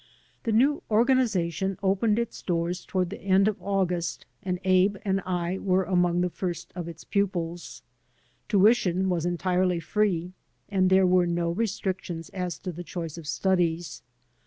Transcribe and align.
The 0.45 0.51
new 0.51 0.81
organization 0.89 1.77
opened 1.83 2.17
its 2.17 2.41
doors 2.41 2.85
toward 2.85 3.11
the 3.11 3.21
end 3.21 3.47
of 3.47 3.61
August, 3.61 4.25
and 4.41 4.59
Abe 4.63 4.97
and 5.05 5.21
I 5.27 5.59
were 5.59 5.83
among 5.83 6.21
the 6.21 6.29
first 6.31 6.73
of 6.75 6.87
its 6.87 7.03
pupils. 7.03 7.83
Tuition 8.49 9.09
was 9.09 9.27
entirely 9.27 9.79
free, 9.79 10.33
and 10.69 10.89
there 10.89 11.05
were 11.05 11.27
no 11.27 11.51
restrictions 11.51 12.29
as 12.29 12.57
to 12.61 12.71
the 12.71 12.83
choice 12.83 13.15
of 13.19 13.27
studies. 13.27 14.01